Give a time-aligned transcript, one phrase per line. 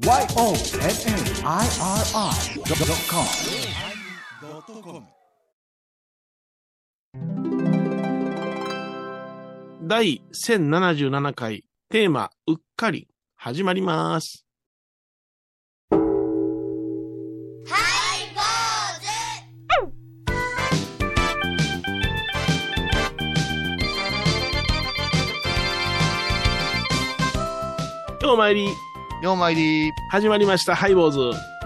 [0.00, 0.30] YONNIRI.com
[9.82, 14.46] 第1077回テーマ、うっかり、始まります。
[28.22, 28.68] 今日参り、
[29.22, 31.18] ようまいり、始まりました、ハイボーズ。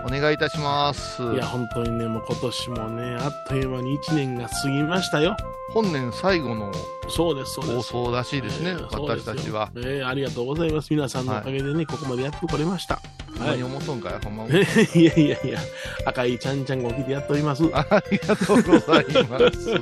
[0.04, 1.22] お願いいたします。
[1.22, 5.36] いや、本当にね、もう今年もね、あっという間に1年が過ぎましたよ。
[5.72, 6.72] 本年最後の
[7.09, 7.92] そうです、そうです。
[7.92, 9.70] 放送らしいですね、えー私たちは。
[9.76, 10.88] えーありがとうございます。
[10.90, 13.00] 皆さんのおかげでね、ここまでやってこれました。
[13.38, 14.46] ほんまに思っとんかい、ほんま。
[14.50, 14.66] え
[14.98, 15.60] いやいやいや、
[16.06, 17.62] 赤いちゃんちゃんが起きてやっております。
[17.73, 19.78] ありがとうございます。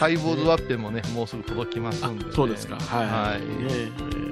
[0.00, 2.32] ハイボールワッペンもね、もうすぐ届きますあんで、ね。
[2.34, 2.76] そうですか。
[2.76, 3.06] はい。
[3.06, 4.31] はい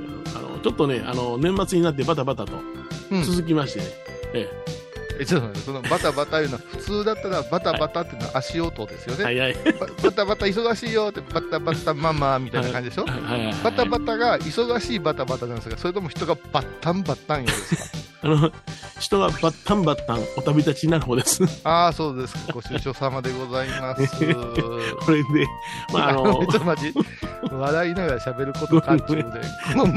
[0.62, 2.52] ちょっとね、あの、年末になってバタバタと
[3.10, 3.23] うん。
[3.24, 3.87] 続きましてね、
[4.34, 4.80] ええ、
[5.26, 9.20] ちょっと待って、そのバタバタいうのは、普通だったらバタバタっていうのは足音ですよね。
[9.22, 9.54] えはいはい。
[9.54, 17.84] ババタバタ忙しいよって、バタバタママみたいな感じでしょ、はいはいはいバタバタが忙しいバタバタなんですが、それとも人がバッタンバッタンようですか？
[18.22, 18.52] あの、
[19.00, 21.42] 人がバッタンバッタンお旅立ちになる方です。
[21.64, 22.52] ああ、そうですか。
[22.52, 24.06] ご愁傷様でございます。
[24.20, 25.46] これで、
[25.92, 26.94] まあ、あの、ちょっと待ち、
[27.50, 29.22] 笑いながら喋ることかっちゅうで、
[29.74, 29.94] この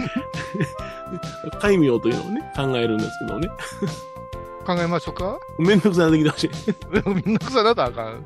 [1.60, 3.50] 戒名というのをね、考えるんですけどね。
[4.64, 5.38] 考えましょうか？
[5.60, 6.50] めんどくさいなってきてほしい。
[6.94, 8.26] でもみんな腐らなあかん。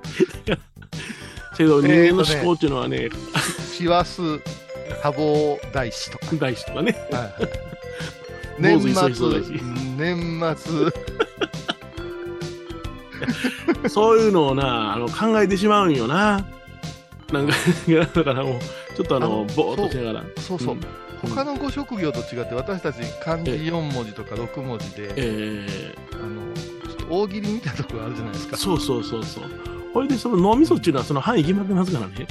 [1.57, 3.09] けど、人間の思考っていうのはね、
[3.73, 4.21] 師走、
[5.02, 6.27] 多忙大師とか。
[6.35, 6.95] 大事とかね。
[7.11, 7.49] はい
[8.59, 9.21] 坊年末だし、
[9.97, 10.91] 年末、
[13.89, 16.43] そういうのをな、あの、考えてしまうんよな。
[17.31, 17.53] なんか、
[18.15, 18.59] だからもう、
[18.95, 20.25] ちょっとあの、ぼーっとしながら。
[20.41, 20.80] そうそう、ん
[21.21, 28.55] 他のご職業と違って、私たち漢字4文字とか6文字で、えあのちょっと大喜利みたいなところあるじゃないですか。
[28.55, 29.43] ーそうそうそうそう。
[29.93, 32.27] これでその脳みそっていうのはその範囲決まってますからね。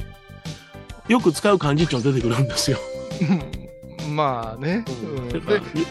[1.07, 2.77] よく使う漢字っていうのが出てくるんですよ。
[3.21, 3.67] うん
[4.15, 4.91] まあね、う
[5.21, 5.41] んで、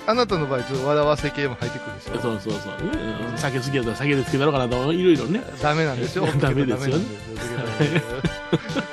[0.06, 2.20] あなたの場合、ちょっと笑わせ系も入ってくるでしょ。
[2.20, 2.72] そうそうそう。
[2.90, 2.98] ね、
[3.30, 5.42] うん酒好きだったら酒でつけたろうかなと、いろいろね。
[5.60, 6.26] ダメなんですよ。
[6.40, 7.04] ダメですよね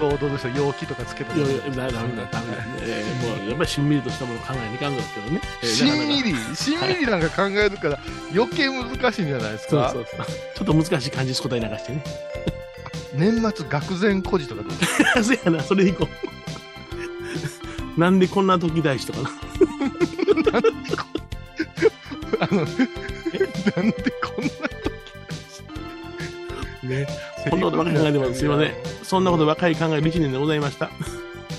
[0.00, 0.16] ダメなんですよ。
[0.16, 2.64] よう踊る人、陽気とかつけたらいやいや、ダメだ、ダメだ、ダメだ。
[2.82, 5.40] えーもう、やっぱりしんみりとしたものを考えにいかんのですけどね。
[5.62, 7.98] えーしんみり、しんみりなんか考えるから
[8.34, 9.90] 余計難しいんじゃないですか？
[9.90, 10.36] そうそうそう。
[10.56, 12.04] ちょっと難しい漢字答え流してね。
[13.14, 14.72] 年末愕然孤児とかどう？
[15.24, 16.06] そやな、それこ
[17.96, 18.00] う。
[18.00, 19.30] なんでこんな時大事とかな。
[22.40, 22.74] あの、なんで
[24.22, 24.50] こんな
[26.96, 27.06] ね。
[27.50, 28.34] こんなことばかり考えてます。
[28.34, 28.72] すいません。
[29.06, 30.90] そんなことばかり考える一年でございました。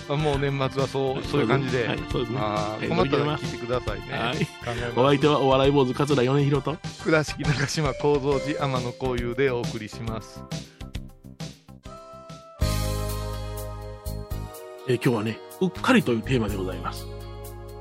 [0.09, 1.87] あ もう年末はそう、そういう感じで。
[1.87, 2.39] はい、そうですね。
[2.89, 4.05] 困ったら聞いてくださいね。
[4.11, 4.47] はい
[4.95, 6.75] おま相手はお笑い坊主桂米広と。
[6.83, 7.03] す。
[7.03, 10.43] 倉敷中島幸三寺天野幸雄でお送りします。
[14.89, 17.05] えー今日はね、うっかりというテーマでございます。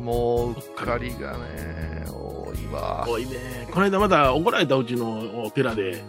[0.01, 3.05] もう、うっかりがね、多いわ。
[3.09, 3.67] 多いね。
[3.73, 6.05] この間また怒られたうちのお寺で、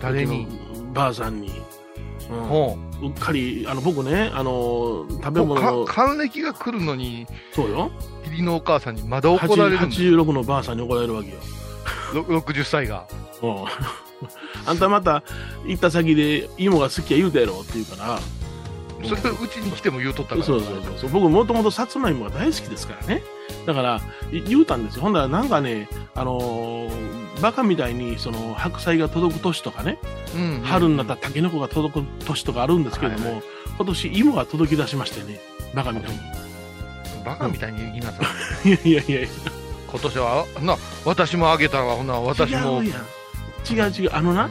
[0.00, 0.46] 誰に？
[0.92, 1.50] ばあさんに。
[3.02, 7.90] うっかり、あの、僕ね、あの、食べう、物還暦が来るのに、そうよ。
[8.24, 11.36] 義理のお母さんにまだ怒られるんだ86のばあさんに怒られるわけよ。
[12.14, 13.06] ろ60歳が。
[13.42, 13.64] うん。
[14.66, 15.24] あんたまた
[15.66, 18.20] 行った先で芋が好きや言うたやろって言うから、
[19.08, 20.44] それうちに来ても言うとったから。
[20.44, 21.10] そうそうそう。
[21.10, 23.22] 僕もともとさつまいもが大好きですからね。
[23.66, 24.00] だから、
[24.32, 25.02] い言うたんですよ。
[25.02, 29.98] ほんだらなんかね、あのーバカみたいに、その、白菜が届く年とかね、
[30.34, 33.42] うんうん春になったらタケノコが届く年とかあるんですけども、はいは
[33.76, 35.40] 今年芋が届き出しましてね、
[35.74, 36.18] バカみたいに。
[37.24, 38.22] バカみたいに言いなさ
[38.64, 38.68] い。
[38.68, 39.28] い やいやいやいや。
[39.90, 42.82] 今年は、な、私もあげたわ、ほな、私も。
[42.82, 43.88] 違うやん。
[43.88, 44.10] 違う違う。
[44.14, 44.48] あのな、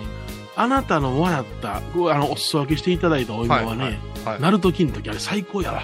[0.55, 3.93] あなたのもらった、ごあの、お裾分けしていただいたお芋はね、はいはい
[4.25, 5.83] はいなるときの時あれ最高やわ。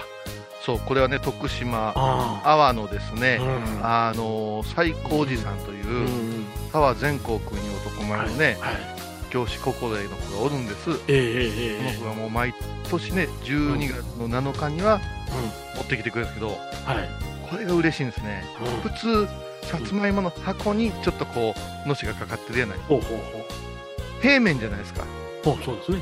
[0.64, 3.18] そう、これはね、徳島、あ阿波のですあ。
[3.18, 6.27] ね、うんあのー、最高寺さんというう、ん。
[6.72, 7.42] 阿波全国に
[7.86, 8.98] 男前のね、はい。
[9.30, 10.84] 教師心得の子がおるんです。
[10.84, 12.54] この子がもう毎
[12.90, 15.00] 年ね、12月の7日には
[15.76, 16.58] 持ってきてくれるんですけど。
[17.50, 18.44] これが嬉しいんですね。
[18.84, 19.26] うん普通、
[19.66, 21.54] さつまいもの箱にちょっとこ
[21.84, 22.78] う、のしがかかってるやない。
[24.20, 25.04] 平面じゃないですか。
[25.44, 26.00] そうですね。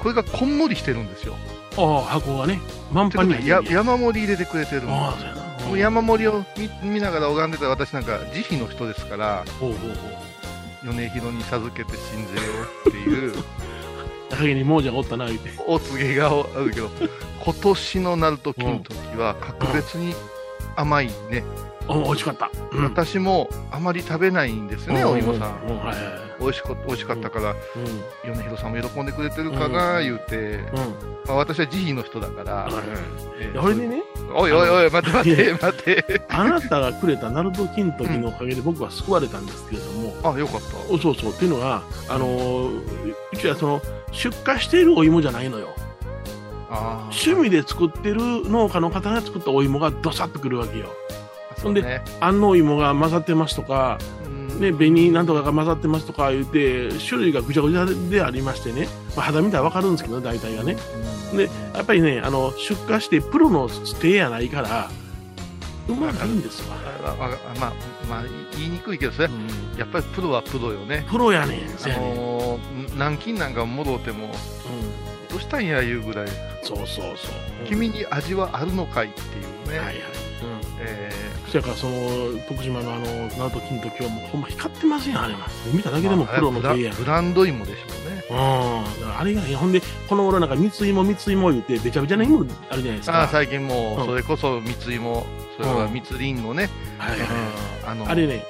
[0.00, 1.34] これがこんもりしてるんですよ。
[1.76, 2.60] ああ、箱がね、
[2.92, 5.35] 満に山盛り入れてくれてるんです
[5.74, 6.44] 山盛りを
[6.82, 9.44] 見見ながら拝んでた私なんか慈悲の人ですから。
[10.84, 12.42] 米広に授けて信ぜよ
[12.84, 13.34] うっていう
[14.30, 15.50] 高木に亡者がおったな、言うて。
[15.66, 16.90] お告げがあるけど
[17.44, 20.14] 今年のなるときの時は格別に
[20.76, 21.44] 甘いね
[21.88, 22.50] お美味しかった。
[22.72, 22.84] うん。
[22.84, 25.60] 私もあまり食べないんですよね、お芋さん。
[25.68, 25.78] うん。
[25.78, 26.26] はいはいはい。
[26.40, 27.56] 美味しか美味しかったから、うん。
[28.34, 30.62] 米広さんも喜んでくれてるかな、言うて、うん。
[31.26, 32.84] まあ、私は慈悲の人だから、はいはい
[33.40, 34.02] えーこれでね、
[34.34, 36.20] おいおいおい、待って待って、待って。
[36.28, 40.98] あなたがくれたナルト金時のおかげで僕は救われたんですけれども、あ、よかった。
[40.98, 43.82] そうそう、っていうのが、あのーうちはその、
[44.12, 45.68] 出荷しているお芋じゃないのよ。
[46.68, 48.20] あ趣味で作ってる
[48.50, 50.86] 農家の方が作ったお芋がどさっとくるわけよ。
[51.58, 54.25] そんで、ね、安納芋が混ざってますとか、うん
[54.58, 60.76] ね、紅なんとかが混ざってますとか言って、種類がぐちゃぐちゃでありましてね、まあ、肌見たらわかるんですけど、大体がね。
[61.00, 63.68] うんで、やっぱりね、あの、出荷してプロの
[64.00, 64.90] 手やないから、
[65.88, 66.76] うまないんですわ。
[67.04, 67.72] あわわまあ、
[68.08, 68.24] まあ、
[68.56, 69.28] 言いにくいけど、それ
[69.76, 71.04] やっぱりプロはプロよね。
[71.08, 71.88] プロやねん、あ。
[71.98, 74.32] のー、南京なんか戻っても、うん
[75.28, 76.28] どうしたんやいうぐらい、
[76.62, 77.14] そうそうそう。
[77.66, 79.22] 君に味はあるのかいってい
[79.66, 79.78] うね。
[79.78, 79.96] はいはい。
[81.46, 81.48] うん。
[81.48, 83.04] えそやからその徳島のあの
[83.38, 88.16] ナルト金時はもうほんま光ってますやんあれは見ただけでもまあプロのブラ手やん、うん、ブランド芋でしょうね。
[88.28, 95.26] だからあれがほんでこの頃なんか三つ芋三つ芋言うてべちゃべちゃな芋あるじゃないですかああ最近もうんう、それこそ蜜芋、
[95.56, 96.68] それから蜜りんごね。
[96.98, 98.44] はいはいうんあのあれね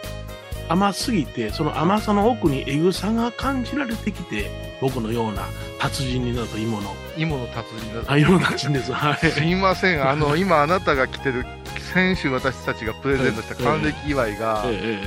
[0.69, 4.51] 甘すぎてその甘さの奥にエグさが感じられてきて
[4.81, 5.43] 僕のような
[5.79, 6.95] 達人になると芋の。
[7.17, 8.93] 芋の達人だあ芋の達人です。
[8.93, 9.31] はい。
[9.31, 11.47] すいません、あの、今あなたが着てる、
[11.95, 15.03] 先週私たちがプレゼントした還暦祝いが、え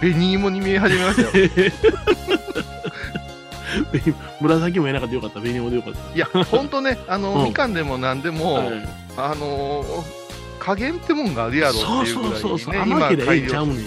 [0.00, 1.48] 紅芋に見え始めましたよ。
[4.40, 5.40] 紫もいなかったよかった。
[5.40, 6.14] 紅芋でよかった。
[6.14, 7.44] いや、ほんとね、あの、うん。
[7.44, 8.88] みかんでもなんでも、はい。
[9.16, 10.18] あのー
[10.58, 13.76] 加減ってもんがあるやろっていうぐらいにね、そうそうそう甘ければええんちゃうねん。
[13.76, 13.82] うん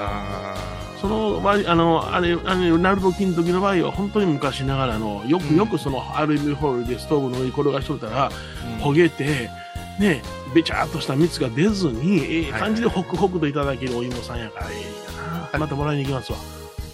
[0.00, 0.54] あ
[1.00, 9.50] その場合あのあれあれナルト金時の場合は本当に昔ながらのよくよくそのアルミホイルでストーブの上に転がしとったらー焦げて
[9.98, 10.22] ね
[10.54, 15.58] べちゃっとした蜜が出ずにええ感じでホクホクといただけるお芋さんやからええかな。
[15.58, 16.38] またもらいに行きますわ。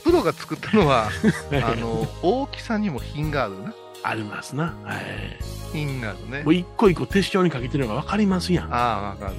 [0.04, 1.08] プロが作ったのは、
[1.52, 3.74] あの、大きさにも品があるな。
[4.08, 5.02] ありますな、はい、
[5.72, 6.42] 品があるね。
[6.44, 6.50] も。
[6.50, 8.72] う一個一個手塩にかけてるのが分かりますやん。
[8.72, 9.34] あああ、わかる。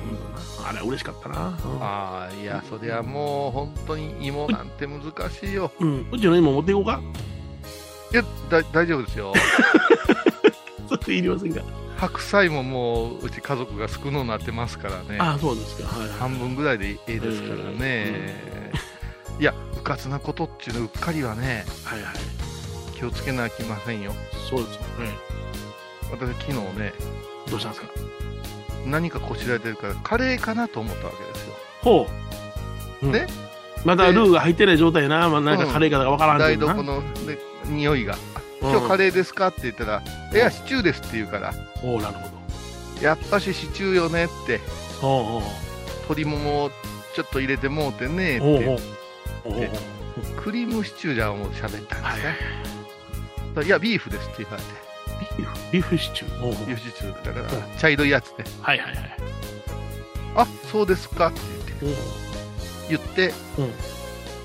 [0.73, 1.81] れ嬉しかったな、うん。
[1.81, 5.71] ああ、いや、そりゃもう、本当に芋なんて難しいよ。
[5.79, 7.01] うん、うちの芋持っていこうか。
[8.11, 9.33] いや、だ大丈夫ですよ。
[10.89, 11.61] それいりませんか。
[11.97, 15.17] 白菜ももう、うち家族が少のになってますからね。
[15.19, 15.87] ああそうですか。
[15.87, 16.07] はい。
[16.09, 18.71] はい半分ぐらいでええですからね。
[19.39, 22.46] いや、うかつなことっていうのうっかりはね、はいはい
[22.97, 24.13] 気をつけなきゃいけませんよ。
[24.49, 25.17] そうですよね。
[26.11, 26.93] 私、昨日ね、
[27.49, 27.89] どうしたんですか？
[28.85, 31.55] 何かこしらえてるから、カレーかなと思ったわけですよ。
[31.81, 32.07] ほ
[33.01, 33.05] う。
[33.05, 33.11] うん。
[33.11, 33.27] で？
[33.85, 35.29] まだルーが入ってない状態やな。
[35.29, 36.73] まあ、なんかカレーかわからんけどな。
[36.73, 38.17] 台所の、ね、匂いが、
[38.61, 39.47] 今日カレーですか？
[39.49, 40.01] って言ったら、
[40.33, 41.53] いや、シチューですって言うから、
[41.83, 42.37] おうなるほど。
[43.03, 44.59] やっぱしシチューよねって、
[45.03, 45.41] おうおう
[46.09, 46.71] 鶏ももを
[47.13, 48.45] ちょっと入れてもうてねって、
[49.45, 49.59] おうおう
[50.41, 52.33] クリームシチューじゃんもう喋ったんはいですね。
[52.33, 52.76] だい
[53.65, 54.69] や、ビーフですって言われて、
[55.37, 56.65] ビーフビーフシチュー。
[56.65, 57.25] ビーフシチュー。
[57.25, 58.45] だからう、茶色いやつね。
[58.61, 59.17] はいはいはい。
[60.35, 61.39] あ、そうですかって
[61.81, 62.01] 言って、
[62.89, 63.71] 言って、うん。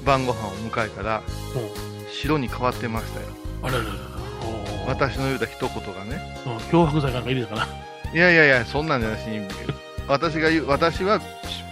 [0.04, 1.22] 晩ご飯を迎えたら、
[2.10, 3.26] 白に変わってましたよ。
[3.62, 3.90] あららら
[4.86, 6.42] 私の言うた一言がね。
[6.46, 6.58] うん。
[6.70, 7.68] 漂白剤なんか入れたかな。
[8.12, 9.46] いやいやいや、そんなんじゃなしに、
[10.08, 11.20] 私が言う、私は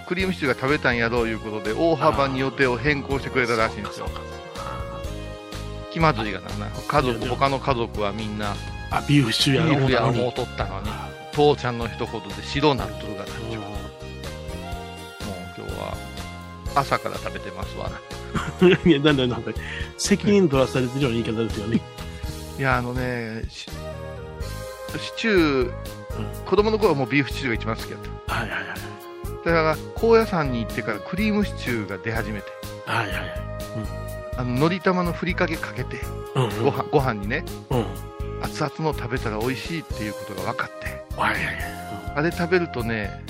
[0.06, 4.08] クリームシチューが食べたんやろういうことで、大幅に予定を変更してくれたらしいんですよ
[5.92, 6.48] 気まずいがな、
[6.88, 8.54] 家族、他の家族はみんな、
[8.90, 10.88] あ、ビーフシチューやビーフや思うとったのに、
[11.32, 13.54] 父ちゃんの一言で白なっとるがな、もう
[15.56, 15.96] 今日は
[16.74, 18.00] 朝から食べてますわな。
[18.62, 19.50] う んいや、だんだんなんか、
[19.98, 21.80] 責任取らされてるような言い方ですよね。
[22.58, 23.66] いや、あのね、シ
[24.98, 25.72] シチュー、
[26.46, 28.34] 子供の頃はもうビーフシチューが一番好きだった。
[28.34, 29.44] はいはいはい。
[29.44, 32.46] だから、高野山に行ってからクリームシチューが出始めて、
[32.86, 33.99] はいはいはい。
[34.40, 36.00] あの、のり玉のふりかけかけて、
[36.34, 36.64] うんうん。
[36.64, 37.84] ご飯、ご飯にね、うん。
[38.42, 41.54] 熱々の食べたら美味しいっていうことが分かって、はいはいはい。
[42.16, 43.22] あれ食べるとね、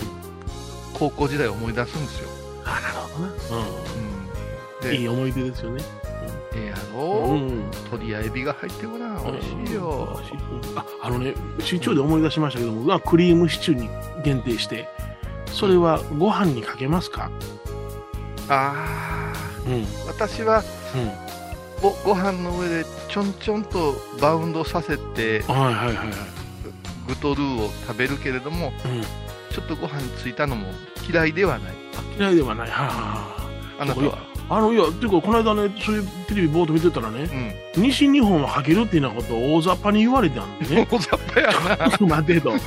[0.95, 2.29] 高校時代を思い出すんですよ。
[2.65, 3.67] あ、なるほどな。
[3.67, 3.75] うん。
[3.75, 4.89] うん。
[4.89, 5.83] で、いい思い出ですよね。
[6.55, 7.71] ええやうろ、ん。
[7.71, 9.25] 鶏やエビが入ってごらん。
[9.25, 10.21] 美味しいよ。
[10.77, 13.89] ああのね、シチューで思い出しましたけども、まあ、クリームシチューに
[14.23, 14.89] 限定して、
[15.47, 17.31] それはご飯にかけますか？
[18.49, 19.33] あ
[19.67, 19.73] うん。
[19.73, 19.83] うん。
[19.83, 20.63] ー、私は
[21.81, 26.09] ごご飯の上でちょんちょんとバウンドさせて、はいはいはいはい。
[27.09, 29.03] グとルーを食べるけれども、うん。
[29.55, 30.69] ちょっとご飯についたのも
[31.11, 31.75] 嫌いではない。
[32.19, 32.71] 嫌いではない。
[32.71, 34.19] はあ、はあなたは？
[34.51, 37.83] あ、あの、いや、っていうか、この間ね、そういうテレビボード見てたらね、うん。
[37.83, 40.89] 西日本はかけるっていうようなことを大雑把に言われたんでね。
[40.93, 41.97] 大雑把やな。
[42.07, 42.51] 待てと。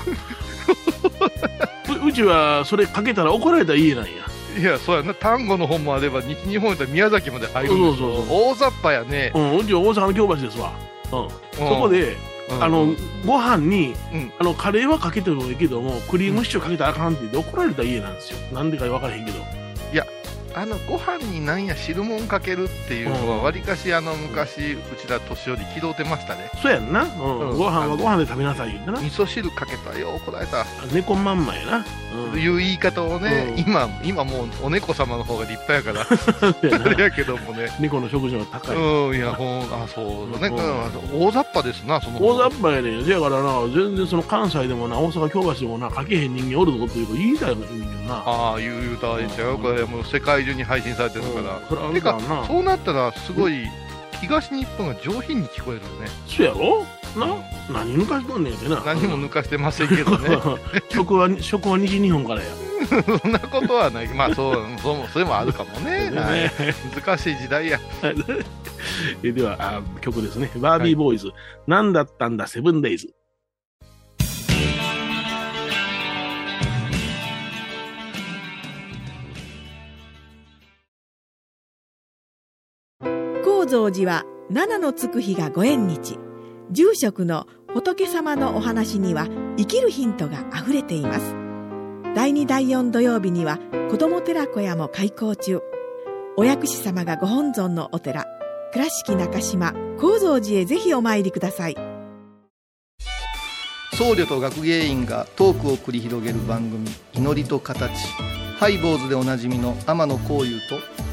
[2.03, 4.11] ううちはそれかけたら怒られたら家なんや。
[4.57, 9.31] いや、そうやな、丹後の本もあれば、西日本やったら宮崎まで入るんですそうそう大雑把やね。
[9.35, 10.73] うん、うちは大阪の京橋ですわ。
[11.05, 11.09] うん。
[11.57, 12.17] そこで、
[12.49, 12.87] うん、あの、
[13.25, 18.37] ご飯に、うんあの、カレーはかけてもいいけども、クリームシチューかけたらあかんって言って怒られた家なんですよ。
[18.51, 19.62] なんでか分からへんけど。
[20.55, 26.49] あのご飯になんや汁物かけるっていうのは、うんわりかしあの昔、うちら年寄り気取ってましたね。
[26.61, 27.03] そうやんな。
[27.03, 27.49] うん。
[27.49, 28.99] うんご飯はご飯で食べなさい言ってな。
[28.99, 30.65] 味噌汁かけたよ、怒られた。
[30.93, 31.85] 猫まんまやな。
[32.31, 32.39] うん。
[32.39, 36.05] いう言い方をね、うん今、今もうお猫様の方が立派やから、
[36.81, 37.75] あれなやけどもね。
[37.79, 38.75] 猫の食事が高い。
[38.75, 40.55] うん、いや、ほん、あ、そうだね。
[40.55, 42.25] うん大雑把ですな、その。
[42.25, 43.07] 大雑把やねん。
[43.07, 48.23] だからな、全然その関西でもな、大阪京橋でもな、かけへん人間おるぞっていうこと言いたいねんけどな。
[48.25, 51.93] ああ、言うたらいいんちゃうこれもう世界中に配信されてるから。
[51.93, 52.19] てか。
[52.47, 53.67] そうなったら、すごい、
[54.21, 56.07] 東日本が上品に聞こえるよね。
[56.27, 56.85] そうやろ？
[57.15, 57.35] な？
[57.69, 58.81] 何抜かしとんねんってな。
[58.85, 60.29] 何も抜かしてませんけどね。
[60.89, 62.47] 食は、食は西日本からや。
[63.21, 64.07] そんなことはない。
[64.07, 66.11] まあ、そう、そうも、それもあるかもね。
[66.15, 66.51] はいね
[66.95, 67.79] 難しい時代や。
[69.23, 70.49] えではあ、曲ですね。
[70.57, 71.31] バービーボーイズ。
[71.67, 73.13] 何だったんだ、セブンデイズ。
[83.73, 86.19] 蔵寺は七のつく日がご縁日。
[86.69, 89.27] 住職の仏様のお話には
[89.57, 91.35] 生きるヒントがあふれています。
[92.13, 93.57] 第2第4土曜日には
[93.89, 95.59] 子ども寺小屋も開校中。
[96.37, 98.27] お薬師様がご本尊のお寺
[98.73, 101.75] 倉敷中島・高蔵寺へぜひお参りください。
[103.97, 107.91] 僧侶と学芸員がトークを繰り広げる番組「祈りと形」
[108.59, 111.12] ハイボーズでおなじみの天野幸雄と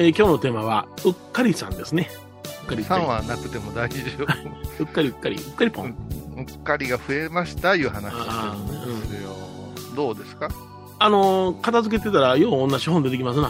[0.00, 2.08] えー今日のテーマは、うっかりさんですね。
[2.62, 3.06] うっかりうっか3り。
[3.06, 4.24] はなくても大丈夫。
[4.82, 5.36] うっかりうっかり。
[5.36, 5.94] うっかりポン。
[6.36, 8.56] うっかりが増えましたいう話あ
[9.10, 9.30] ですよ。
[9.94, 10.48] どうですか？
[10.98, 13.48] あのー片付けてたら、よう同じ本出てきますな。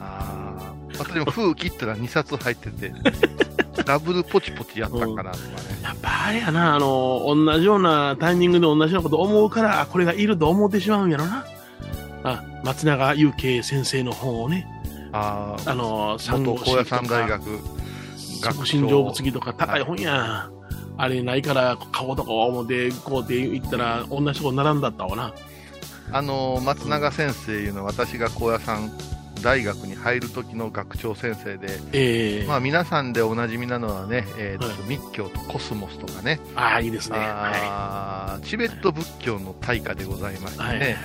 [0.00, 0.72] ああ。
[0.98, 2.92] 私も封切ったら2冊入ってて、
[3.86, 5.80] ダブルポチポチやったんかなとかね。
[5.82, 11.46] やっぱあれやな、あのー同じようなタイミングで同じようなこと思うから、あこれがいると思ってしまうんやろな。
[12.24, 14.66] あ、松永祐慶先生の本をね、
[15.12, 17.42] ああ、あのー、元高野山大学
[18.40, 20.50] 学信成仏儀とか高い本や。
[20.98, 25.32] あれないから買おうとか思って、こうって言ったら、同じとこ並んだったわな。
[26.10, 28.90] あの松永先生いうのは私が高野山
[29.42, 37.18] 大学に入る時の学長先生で、ええまあ皆さんでおなじみなのはね、えーとはい密教とコスモスとかね、ああ、いいですね。
[37.18, 40.56] はあーチベット仏教の大家でございましい。
[40.56, 40.78] てはい。
[40.78, 40.88] はい。
[40.88, 40.96] ね、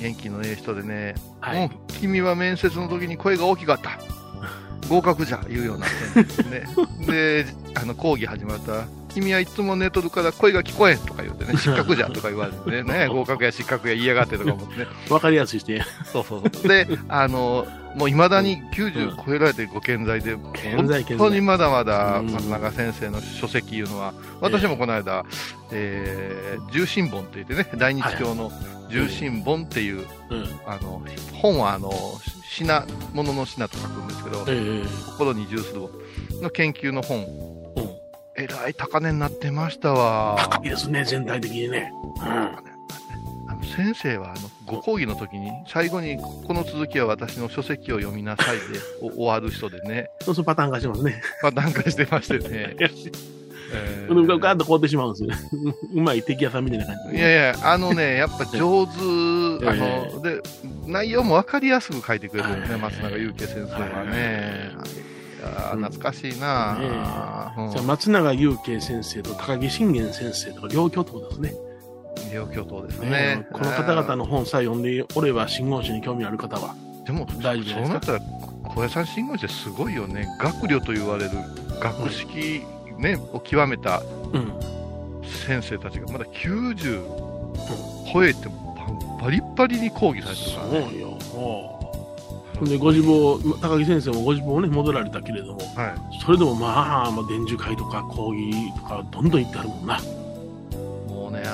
[0.00, 1.70] 元気のええ人でね、はい。
[2.00, 3.98] 君は面接の時に声が大きかった。
[4.88, 6.66] 合格じゃ、いうようなね。
[7.06, 14.86] で、あの、講義始まったら、君はいつも寝とるから声が聞こえんとか言うてね、失格じゃとか言われてね、ね 合格や失格や言いやがってとか思ってね。
[15.10, 15.82] わかりやすいして。
[16.12, 16.68] そうそうそう。
[16.68, 25.24] で、あの、もう未だに90超えられてご健在で、健在健在本当にまだまだうん松永先生の書籍いうのは、私もこの間、
[25.70, 28.50] えー、重心本って言ってね、大日教の
[28.88, 30.60] 重心本っていう、うん。
[30.66, 31.02] あの、
[31.34, 31.90] 本はあの、
[32.44, 35.80] 品、物の品と書くんですけど、ええ心に重する
[36.42, 37.26] の研究の本、うん。
[38.36, 40.36] えらい高値になってましたわ。
[40.50, 41.90] 高いですね、全体的にね。
[42.20, 42.71] うん。
[43.62, 48.62] 先生はあのご講義の時に最後にこの続きは私の書籍を読みなさいで
[49.00, 51.22] お終わる人でね、そうそうパターン化しますね。
[51.42, 52.76] まあ、なんかしてましてね。
[53.72, 54.26] えー。
[54.26, 55.30] ガガーッと凍ってしまうんですよ。
[55.30, 55.36] ね。
[55.94, 58.92] うまい敵屋さんみたいな感じいやいや、あのね、やっぱ上手、
[59.66, 60.42] あえの、で、
[60.86, 64.70] 内容も分かりやすく書いてくれるよね、はい松永祐慶先生はね。
[65.38, 65.84] いやーうん。
[65.84, 66.86] 懐かしいな、ね
[67.64, 67.70] うん。
[67.72, 71.54] じゃあ松永祐慶先生と高木信玄先生とか両巨頭ですね。
[72.32, 73.46] 両巨頭ですねね。
[73.52, 76.74] この方々の本さえ読んでおれば、真言宗に興味ある方は。
[77.04, 78.20] でも、大丈夫ですかそうなったら、
[78.74, 80.28] 小屋さん信号ってすごいよね。
[80.38, 81.30] 学慮と言われる
[81.80, 82.62] 学識、
[82.98, 84.02] ね、を極めた
[84.32, 84.52] うん。
[85.46, 87.02] 先生たちがまだ90
[88.12, 88.62] 超えても
[89.20, 90.96] バリッバリに講義されてるそからね。
[90.96, 92.68] うよ。
[92.68, 99.98] で、ご自分、高木先生もご自分をね、戻られたけれども、はそれでもまあ、まあ、伝授会とか講義とか、どんどん行ってあるもんな。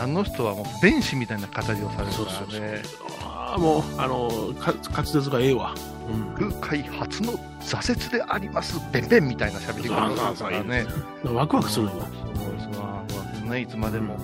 [0.02, 2.82] あの人はもう弁士みたいな形をされるからね。
[3.22, 5.74] あああ、もう、あの、か滑舌がええわ。
[6.10, 6.50] うん。
[6.50, 10.86] 空海初の挫折であります、べんべんみたいな喋り方ですからね。
[11.24, 11.92] ワクワクするよ。
[11.92, 14.16] そうですわそうですね、いつまでも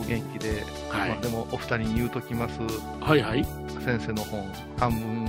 [0.00, 2.60] お元気で、はいまあ、でもお二人に言うときます、
[3.00, 3.44] はいはい。
[3.44, 3.48] ち
[3.84, 4.44] 先生の本、
[4.78, 5.24] 半分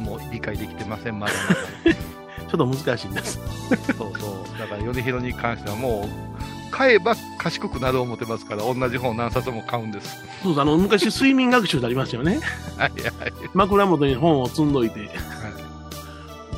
[0.00, 1.32] も理解できてません、まだ
[2.52, 3.38] ょっと難しいんです。
[3.70, 3.82] まだ。
[3.94, 4.58] そうそう。
[4.58, 10.22] だから、米広に関してはもう、買えば賢くなる思ってますから、同じ本何冊も買うんです。
[10.42, 12.40] そうあの、昔睡眠学習でありましたよね。
[12.76, 13.32] はいはい。
[13.54, 15.08] 枕元に本を積んどいて、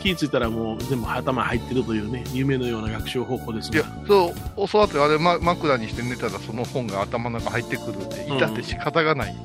[0.02, 9.34] 気ぃついたらもう全部頭入ってるというね、夢のような学習方法ですがいや、そう、教わって、あれ、ま、枕にして寝たら、その本が頭の中入ってくるって、うんいたって仕方がない。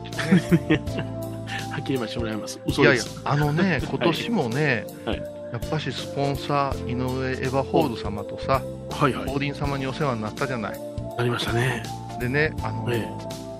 [1.71, 2.59] はっきり言わせてもらいます。
[2.65, 9.29] いやいや嘘です。、あのね、 今年もね、はいやっぱしスポンサー、井上エヴァホール様とさ、はいはい。
[9.33, 10.79] 王林様にお世話になったじゃない。
[11.17, 11.81] なりましたね。
[12.19, 13.07] でね、あの、え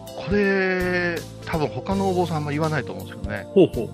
[0.06, 3.90] これ、多分他のお坊さんも言わないと思うんですけどね、ほうほう。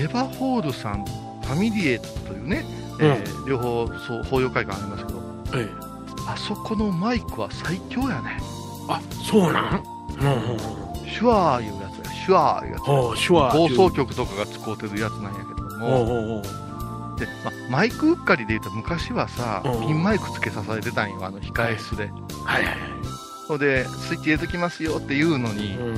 [0.00, 2.64] エヴァホールさん、ファミリエというね、
[3.00, 5.20] えー両方そう法要会館ありますけど、
[5.54, 5.68] ええ。
[6.26, 8.38] あそこのマイクは最強やね。
[8.88, 8.98] あ、
[9.28, 9.82] そうなん？
[10.20, 10.58] うんうんうん。
[11.06, 12.82] シュワーいうやつや、シュワーいうやつ。
[12.84, 13.50] ほう、手話。
[13.50, 15.51] 放送局とかが使うてるやつなんやけど
[15.82, 16.42] も。
[17.18, 22.04] でま、マイクうっかりで言うと昔はさ、うんピンマイク付けさされてたんよ、あの控え室で。
[22.44, 22.76] はいはいはい。
[23.50, 25.96] ので、スイッチ入れときますよって言うのに、うん。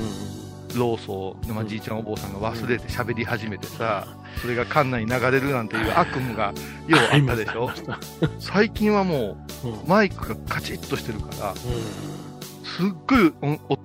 [0.77, 4.09] 老僧、まあ、じいちゃんお坊さんが忘れて喋り始めてさ、
[4.43, 6.53] それが館内に流れるなんていう 悪夢が
[6.89, 7.71] ようあったでしょ？
[8.41, 13.33] 最近はもうんう、マイクがカチッとしてるから、うすっごい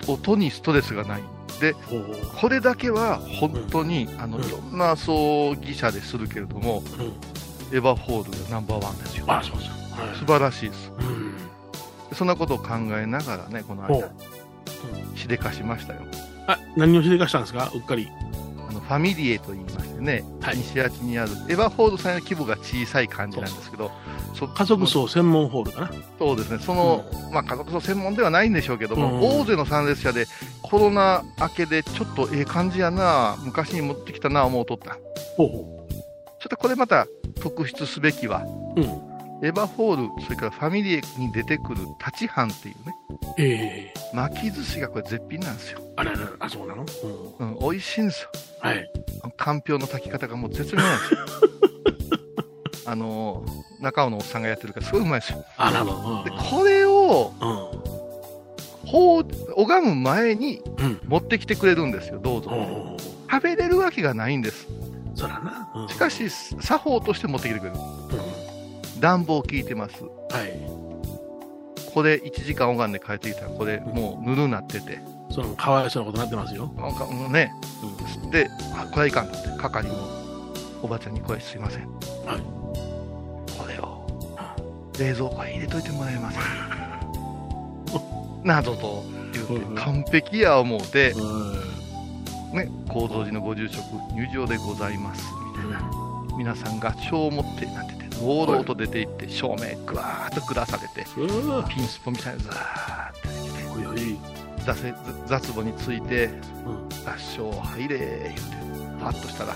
[0.08, 1.24] 音にストレスがない。
[1.60, 1.74] で。
[1.74, 7.76] これだけは本当に、あの、うんいろんな葬儀社でするけれども、うん。
[7.76, 9.26] エヴァホールがナンバーワンですよ。
[9.28, 9.70] あ、そうそう。
[10.00, 10.92] はい素晴らしいです。
[11.00, 11.34] うん。
[12.16, 14.10] そんなことを考えながらね、この間
[15.16, 16.02] しでかしましたよ。
[16.48, 17.70] あ、何をしでかしたんですか？
[17.76, 18.10] うっかり。
[18.90, 23.92] ファミリエと言いましてね、はい西八にある、エヴァホールさんの規模が小さい感じなんですけど、
[24.34, 25.92] そ家族葬専門ホールかな？
[26.18, 30.26] そうですね、その、まあ家族葬専門ではないんでしょうけども、うん大勢の参列者で、
[30.64, 34.98] コロナ明けでちょっとええ感じやな、昔に持ってきたな、思うとった。
[35.38, 35.88] ほうほ
[36.42, 37.06] ちょっとこれまた
[37.40, 38.42] 特筆すべきは、
[38.76, 38.82] う。
[38.82, 39.09] うん。
[39.42, 42.96] エヴァホール、それからファミリエに出てくる立ち飯っていうね、
[43.38, 45.80] ええ巻き寿司がこれ絶品なんですよ。
[45.96, 46.86] あららら、あ、そうなの？
[47.40, 47.52] うん。
[47.54, 48.30] うん、美味しいんですよ。
[48.60, 48.92] はい。
[49.38, 51.20] かんぴょうの炊き方がもう絶妙なんですよ。
[52.92, 55.46] あのー、中尾のおっさんがやってるからすごいうまいですよ。
[55.58, 56.24] あ、なるほど。
[56.24, 58.90] で、これを、うん。
[58.90, 59.26] ほう、
[59.56, 61.00] 拝む前にうん。
[61.08, 62.50] 持ってきてくれるんですよ、どうぞ。
[62.52, 62.98] うん。
[63.32, 64.68] 食べれるわけがないんです。
[65.16, 65.72] そらな。
[65.76, 67.78] うんしか、し、作法として持ってきてくれる。
[69.00, 69.02] うん。
[69.02, 70.04] 暖房効いてます。
[70.04, 70.10] は
[70.44, 70.80] い。
[71.94, 75.00] これ1時間拝んで帰ってきたら、これもうぬるなってて、
[75.32, 76.72] その、かわいそうなことになってますよ。
[76.78, 77.52] なんかうんね、
[78.32, 79.96] で、あ、これはいかんとって、係の
[80.82, 81.82] おばちゃんにこれすいません。
[82.26, 82.42] はい。
[83.58, 84.08] これを
[85.00, 87.00] 冷蔵庫へ入れといてもらえませんか
[88.44, 91.54] などと言ってうん完璧や思うて、うん。
[92.54, 93.84] ね、構造寺のご住職
[94.14, 95.24] 入場でございます
[95.56, 95.92] みたいな
[96.38, 101.06] 皆さん合唱を持ってなんて言って堂々と出て行って照明ぐわーっと下されて
[101.74, 103.28] ピンスポみたいなのザーって
[103.94, 104.40] 出てきて。
[104.66, 104.94] 雑
[105.26, 106.26] 雑簿について
[106.66, 106.90] うん。
[107.10, 108.42] 合唱入れー言って
[109.00, 109.56] パッとしたら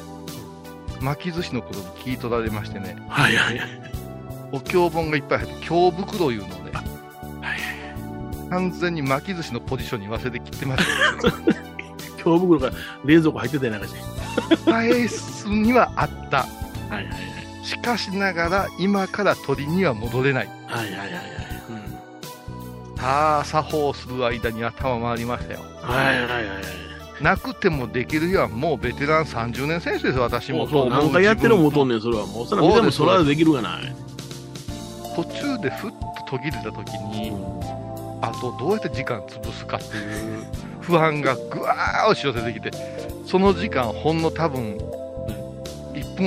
[1.01, 3.69] 巻き寿司のことに聞い取られましてねはいはいはい。
[4.51, 10.85] お経本がいっぱい入って経袋いうのをねはい完全に巻き寿司のポジションに忘れて切ってまし
[11.21, 11.27] た
[12.23, 12.73] 今日袋から
[13.03, 13.93] 冷蔵庫入ってたやなんかし。
[14.65, 16.45] 返すにはあったは
[16.91, 17.32] いはいはい。
[17.63, 21.23] しかしながら今から取りには戻れないはいはいはいはい。
[22.97, 25.89] さあ作法する間に頭回りましたようん。
[25.89, 27.23] はいはいはいはい。
[27.23, 32.25] なくてもできるよはもうベテラン30年選手ですよ私ももうそう、何回やってる思うとんねん、それは。
[32.25, 33.95] もう、それは見てもそれはできるがない。
[35.15, 37.31] 途中でふっと途切れた時に
[38.21, 40.45] あとどうやって時間潰すかっていう
[40.81, 42.71] 不安がぐわー押し寄せてきて
[43.25, 45.02] その時間ほんの多分1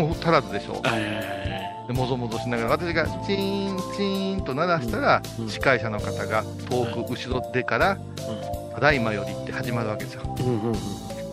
[0.04, 1.86] 分足らずでしょはいはいはいはい。
[1.86, 7.96] でもぞもぞしながら私がチーンチーンと鳴らしたら、うん司会者の方が遠く後ろ出から
[8.74, 10.76] 「ただいまより」って始まるわけですようんうんうん。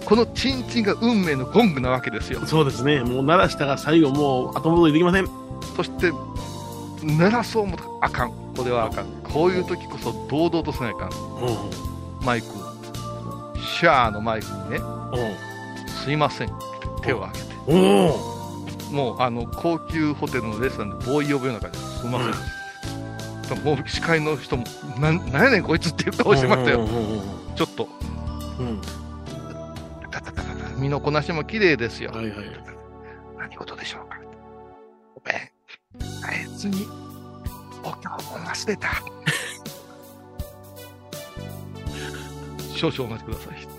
[0.06, 2.99] このチンチンが運命のゴングなわけですよそうですね。
[3.02, 5.28] もう鳴らしたが最後もう後戻りできません。
[5.76, 6.12] そして
[7.02, 11.12] 鳴らそうもとあかんこれはあかんこういう時こそ堂々とせないかんう
[12.21, 12.47] マイク
[13.80, 14.82] シャーのマイクにねん。
[14.82, 15.36] うん。
[16.04, 16.49] 「すいません」
[17.02, 18.33] 手を挙げておお。
[18.94, 22.20] もうあの高級ホテルのレストランでボーイ呼ぶような感じですすいま
[23.46, 24.64] せん、もう司会の人も
[25.00, 26.88] なんなんやねんこいつっていう顔してましたよ
[27.56, 27.88] ちょっと
[28.60, 28.82] うん。
[30.12, 32.12] タタタタタ皆のこなしも綺麗ですよ。
[32.12, 32.46] はいはい。
[33.38, 34.20] 何事でしょうか
[35.16, 35.36] ごめん。
[36.26, 36.88] あいつに、
[37.84, 38.90] お経を忘れた。
[42.76, 43.73] 少々お待ちください。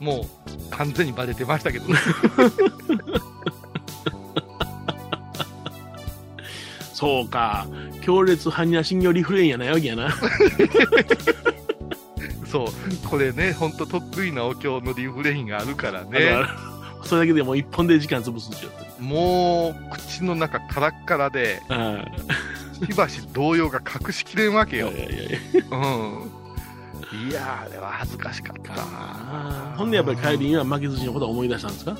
[0.00, 0.24] もう、
[0.70, 1.98] 完全にバレてましたけどね。
[6.94, 7.66] そうか。
[8.02, 10.10] 強烈般若心経リフレインやないわけやな。
[12.50, 12.68] そう。
[13.08, 16.44] これね、ほんと得意なお経のリフレインがあるからだね。
[17.04, 18.70] それだけでもう一本で時間潰すんですよ。
[18.98, 22.04] もう、口の中カラッカラで、あ
[22.86, 25.08] しばし動揺が隠しきれんわけよいやい。
[25.08, 25.38] やいや
[25.70, 26.39] うん。
[27.12, 28.72] いやー、あれは恥ずかしかった
[29.76, 31.96] ほんでやっぱり帰りには巻き寿司のことを思い出したんですか？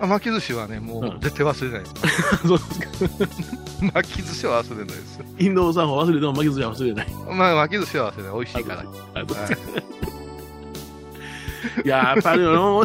[0.00, 2.36] あ巻き寿司はね、もう絶対忘れないです。
[2.46, 3.88] そうですか。
[3.94, 5.20] 巻き寿司は忘れないです。
[5.38, 7.06] インド産を忘れても巻き寿司は忘れない。
[7.36, 8.32] まあ、巻き寿司は忘れない。
[8.34, 8.82] 美味しいから。
[8.82, 8.86] い。
[11.84, 11.88] い。
[11.88, 12.84] ややっぱりあの、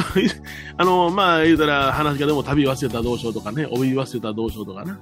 [0.78, 4.98] あの、まあ言うたら話がでも旅忘れたらどうしようとかね、帯忘れたらどうしようとかな。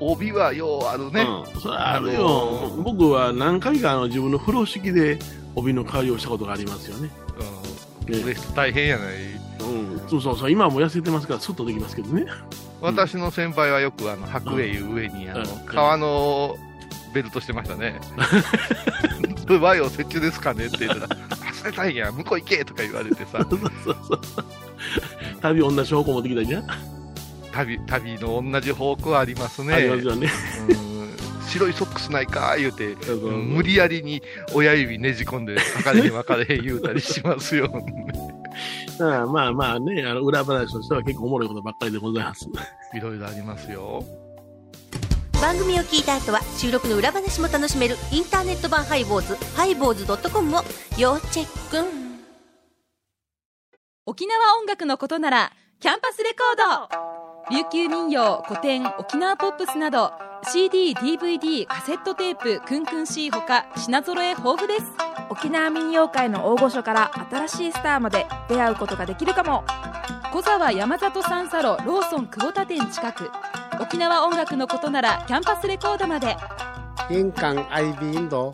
[0.00, 1.22] 帯はようあるね。
[1.22, 1.60] うん。
[1.60, 2.72] それはあるあよ。
[2.82, 5.18] 僕は何回かあの自分の風呂敷で
[5.54, 7.10] 帯の代わりをしたことがありますよね。
[8.08, 8.14] うん。
[8.26, 9.14] ウエスト大変やない。
[9.60, 10.08] うん。
[10.08, 10.50] そうそうそう。
[10.50, 12.26] 今はもう痩せてますから、スッとできますけどね。
[12.80, 16.56] 私の先輩はよくあの白衣上にあのうん革の
[17.14, 18.00] ベルトしてましたね。
[19.42, 20.66] それ和洋折衷ですかね？
[20.66, 24.20] って言ったら、忘れたいんや、向こう行けとか言われてさ、そうそうそう。
[25.40, 26.62] 旅同じ方向持ってきたりね。
[27.52, 29.74] 旅、旅の同じ方向ありますね。
[29.74, 30.28] ありますよね。
[30.70, 30.91] うん
[31.52, 34.22] 白いソックスないか言うて、無理やりに
[34.54, 37.70] 親指ねじ込んで、分かれへん分かれへん言うたりしますよ。
[38.98, 42.48] ま あまあまあね、あの裏話としては結構おもろいことばっかりでございます。
[42.94, 44.02] いろいろありますよ。
[45.42, 50.62] 番組を聞いた後は収録の裏話も楽しめるインターネット版ハイボーズハイボーズドットコムを
[50.96, 51.84] 要チェック
[54.06, 60.12] 沖縄音楽のことならキャンパスレコード琉球民謡古典沖縄ポップスなど
[60.50, 64.92] CD、DVD、カセットテープ、クンクン C ほか品揃え豊富です。
[65.28, 69.64] 沖縄民謡界の大御所から新しいスターまで出会うことができるかも。
[70.32, 73.30] 小沢山里三佐路ローソン久保田店近く。
[73.80, 76.36] 沖縄音楽のことならキャンパスレコードまで。
[77.08, 78.52] 玄関アイビーインド。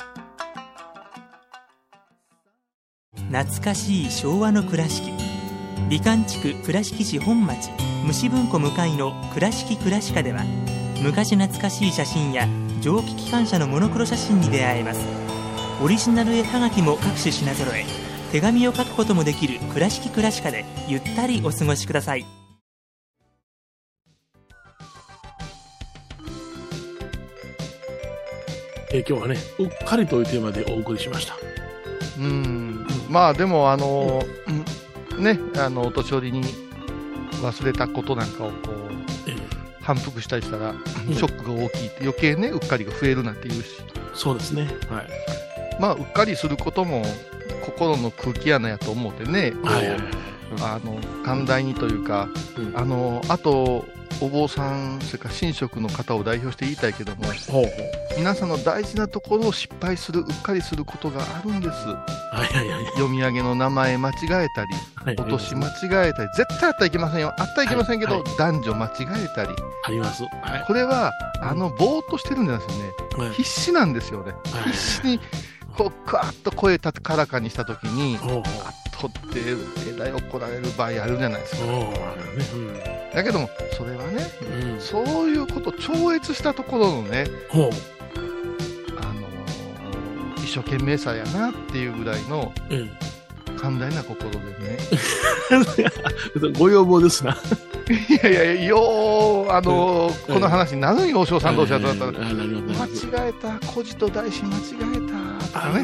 [3.30, 5.12] 懐かしい昭和の倉敷。
[5.88, 7.70] 美観地区倉敷市本町
[8.04, 10.44] 虫文庫向かいの「倉敷倉歯科」では
[11.02, 12.48] 昔懐かしい写真や
[12.80, 15.00] 蒸気機関車のモノクロ写真に出会えます
[15.82, 17.84] オリジナル絵はがきも各種品揃え
[18.32, 22.26] 手紙を書くこともできる「倉敷倉歯科」でゆったりお過ごしください
[28.90, 31.36] えー今日はね、うっかりというテーマでお送りしました。
[32.18, 32.86] うん。
[33.10, 34.22] まあでも、あの、
[35.16, 36.42] うんね、あの、お年寄りに
[37.38, 40.76] 忘れたことなんかをこう、えー反復したりしたら、ん
[41.14, 43.70] ショックが大きいって余計ね、うっかりが増えるなんて言うし、
[44.12, 44.68] そうですね。
[44.90, 45.06] はい。
[45.80, 47.02] まあ、うっかりすることも
[47.64, 50.00] 心の空気穴やと思ってね、はいはいはい。
[50.60, 53.86] あの、寛大にというか、うんあの、あと、
[54.20, 57.24] お坊さん、それから神職の方を代表して言いたいけども。
[58.16, 61.86] 皆さんの大事なところを失敗する、うっかりすることがあるんです。
[61.86, 62.04] は
[62.50, 62.86] いはいはい。
[62.86, 67.32] 読み上げの名前間違えたり、はい落とし間違えたり、絶対あったらいけませんよ。
[67.38, 69.50] あったらいけませんけど、はいは男女間違えたり。
[69.84, 70.24] あります。
[70.24, 70.64] はい。
[70.66, 72.92] これは、あの、ぼーっとしてるんじゃないですよね。
[73.24, 74.32] はい必死なんですよね。
[74.32, 75.20] はい必死に、
[75.76, 79.10] こう、カーッと声高からかにしたときに、ほうほう。
[79.10, 79.40] カッとって、
[79.94, 81.64] えらい怒られる場合あるじゃないですか。
[81.64, 83.10] おーあるね。
[83.14, 84.26] だけども、それはね、
[84.62, 84.70] うん。
[84.72, 84.80] うん。
[84.80, 87.26] そういうこと超越したところのね。
[87.52, 87.78] あのー
[90.44, 92.90] 一生懸命さやなっていうぐらいのうん。
[93.58, 94.78] 寛大な心でね。
[96.58, 97.32] ご要望ですな。
[97.32, 97.36] い
[98.22, 102.12] やいやいや、よう、あのーうんこの話になるんよ、少さん同士だったら。
[102.12, 102.12] 間
[103.26, 104.60] 違えた、孤児と大師間違
[104.94, 105.82] えた、とかね、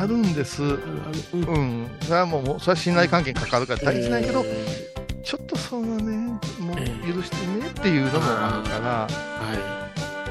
[0.00, 0.62] あるんです。
[0.62, 0.78] うん
[1.32, 1.90] うん。
[2.02, 6.16] それはもう、もうそれは信頼関係に関わるから大事なんやけど、えちょっとそんなね、
[6.58, 9.88] もえう許してねっていうのもあるから、ーは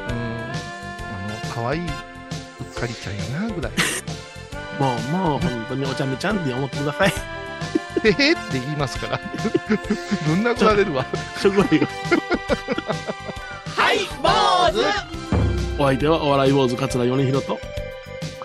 [0.10, 1.88] うん、あの、可愛いうっ
[2.80, 3.74] かりちゃんやな、ぐらい。
[3.74, 3.76] い。
[4.82, 7.14] もう、もう、本当にお茶目ちゃんって思ってください。
[8.04, 9.20] へ へって言いますから。
[10.28, 11.06] ぶん殴られるわ。
[11.38, 11.88] すごいよ。
[13.76, 14.82] はい坊主
[15.78, 17.60] お相手はお笑い坊主桂米宏と。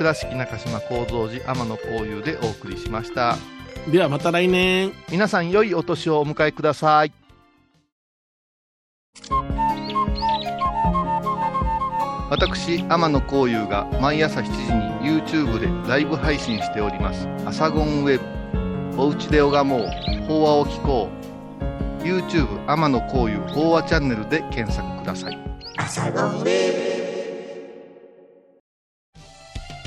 [0.00, 3.36] 倉敷中島幸三寺天野幸雄でお送りしました。
[3.92, 4.94] ではまた来年。
[5.10, 7.12] 皆さん良いお年をお迎えください。
[12.30, 14.50] 私、天野幸雄が毎朝7時
[15.04, 17.28] に YouTube でライブ配信しております。
[17.44, 18.18] アサゴンウェ
[18.94, 19.02] ブ。
[19.02, 19.88] おうちで拝もう
[20.26, 21.10] 法話を聞こ
[22.00, 25.38] う YouTube 天野幸雄法話チャンネルで検索ください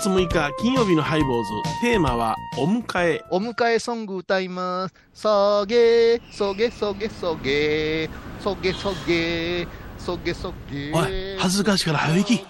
[0.00, 1.50] 月6日金曜日のハイボーズ。
[1.82, 3.22] テーマはお迎え。
[3.30, 4.94] お迎えソング歌います。
[5.12, 8.08] そげそげそげそげ
[8.42, 12.40] そげそげそげそげおい恥ずかしいから早行き。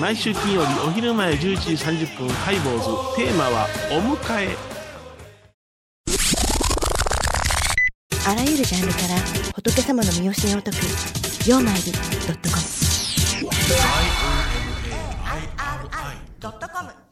[0.00, 3.16] 毎週金曜日お昼前11時30分ハイボーズ。
[3.16, 4.56] テーマはお迎え。
[8.26, 9.14] あらゆるジャンルから
[9.54, 10.78] 仏様の身教えを解く
[11.48, 11.98] 「曜マイルド
[12.32, 12.62] ットコム」
[16.40, 17.07] ドットコム。